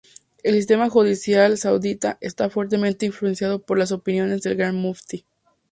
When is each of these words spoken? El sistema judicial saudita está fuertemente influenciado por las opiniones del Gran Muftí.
El 0.41 0.55
sistema 0.55 0.89
judicial 0.89 1.59
saudita 1.59 2.17
está 2.21 2.49
fuertemente 2.49 3.05
influenciado 3.05 3.61
por 3.61 3.77
las 3.77 3.91
opiniones 3.91 4.41
del 4.41 4.55
Gran 4.55 4.75
Muftí. 4.75 5.27